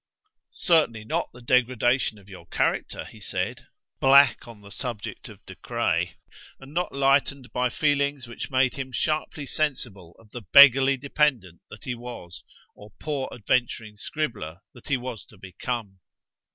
"Certainly 0.49 1.05
not 1.05 1.29
the 1.31 1.43
degradation 1.43 2.17
of 2.17 2.27
your 2.27 2.47
character," 2.47 3.05
he 3.05 3.19
said, 3.19 3.67
black 3.99 4.47
on 4.47 4.61
the 4.61 4.71
subject 4.71 5.29
of 5.29 5.45
De 5.45 5.53
Craye, 5.55 6.15
and 6.59 6.73
not 6.73 6.91
lightened 6.91 7.53
by 7.53 7.69
feelings 7.69 8.25
which 8.25 8.49
made 8.49 8.73
him 8.73 8.91
sharply 8.91 9.45
sensible 9.45 10.15
of 10.17 10.31
the 10.31 10.41
beggarly 10.41 10.97
dependant 10.97 11.61
that 11.69 11.83
he 11.83 11.93
was, 11.93 12.43
or 12.73 12.89
poor 12.99 13.29
adventuring 13.31 13.95
scribbler 13.95 14.61
that 14.73 14.87
he 14.87 14.97
was 14.97 15.23
to 15.27 15.37
become. 15.37 15.99